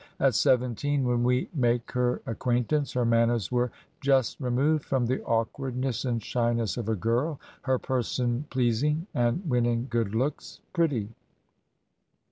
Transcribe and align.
''At 0.19 0.33
seventeen, 0.33 1.03
when 1.07 1.23
we 1.23 1.47
make 1.53 1.91
her 1.91 2.23
acquaintance, 2.25 2.93
her 2.93 3.05
manners 3.05 3.51
were" 3.51 3.71
just 4.01 4.35
removed 4.39 4.83
from 4.83 5.05
the 5.05 5.21
awkwardness 5.25 6.05
and 6.05 6.23
shyness 6.23 6.75
of 6.75 6.89
a 6.89 6.95
girl; 6.95 7.39
her 7.61 7.77
person 7.77 8.45
pleas 8.49 8.81
ing, 8.81 9.05
and 9.13 9.47
when 9.47 9.67
in 9.67 9.83
good 9.85 10.15
looks, 10.15 10.59
pretty." 10.73 11.09